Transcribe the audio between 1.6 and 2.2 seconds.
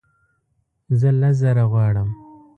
غواړم